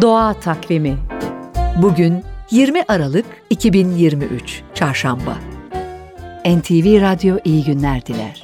[0.00, 0.98] Doğa Takvimi
[1.82, 5.38] Bugün 20 Aralık 2023 Çarşamba
[6.44, 8.42] NTV Radyo iyi günler diler.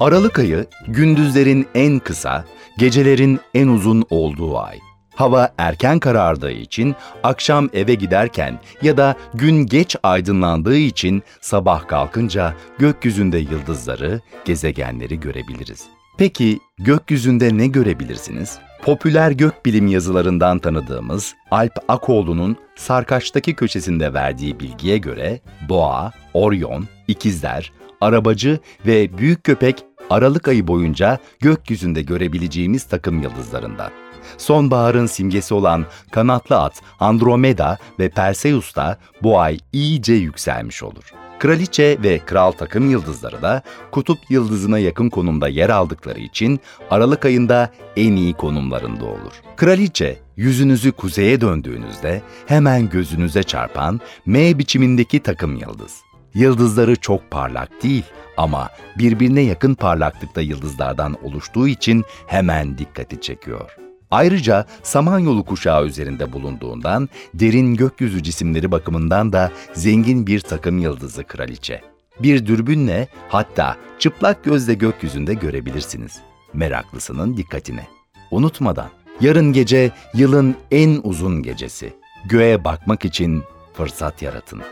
[0.00, 2.44] Aralık ayı gündüzlerin en kısa,
[2.78, 4.78] gecelerin en uzun olduğu ay.
[5.14, 12.54] Hava erken karardığı için akşam eve giderken ya da gün geç aydınlandığı için sabah kalkınca
[12.78, 15.84] gökyüzünde yıldızları, gezegenleri görebiliriz.
[16.18, 18.58] Peki gökyüzünde ne görebilirsiniz?
[18.82, 28.58] Popüler gökbilim yazılarından tanıdığımız Alp Akoğlu'nun Sarkaç'taki köşesinde verdiği bilgiye göre Boğa, Orion, İkizler, Arabacı
[28.86, 33.90] ve Büyük Köpek Aralık ayı boyunca gökyüzünde görebileceğimiz takım yıldızlarından.
[34.38, 41.04] Sonbaharın simgesi olan kanatlı at Andromeda ve Perseus da bu ay iyice yükselmiş olur.
[41.40, 47.70] Kraliçe ve kral takım yıldızları da kutup yıldızına yakın konumda yer aldıkları için Aralık ayında
[47.96, 49.32] en iyi konumlarında olur.
[49.56, 56.00] Kraliçe yüzünüzü kuzeye döndüğünüzde hemen gözünüze çarpan M biçimindeki takım yıldız.
[56.34, 58.04] Yıldızları çok parlak değil
[58.36, 63.89] ama birbirine yakın parlaklıkta yıldızlardan oluştuğu için hemen dikkati çekiyor.
[64.10, 71.80] Ayrıca Samanyolu kuşağı üzerinde bulunduğundan derin gökyüzü cisimleri bakımından da zengin bir takım yıldızı kraliçe.
[72.22, 76.18] Bir dürbünle hatta çıplak gözle gökyüzünde görebilirsiniz.
[76.52, 77.86] Meraklısının dikkatine.
[78.30, 78.88] Unutmadan
[79.20, 81.92] yarın gece yılın en uzun gecesi.
[82.28, 83.42] Göğe bakmak için
[83.74, 84.62] fırsat yaratın.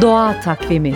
[0.00, 0.94] Doğa Takvimi